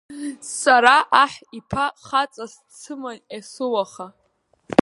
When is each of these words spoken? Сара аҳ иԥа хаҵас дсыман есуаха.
Сара 0.59 0.95
аҳ 1.23 1.33
иԥа 1.57 1.85
хаҵас 2.05 2.53
дсыман 2.67 3.17
есуаха. 3.37 4.07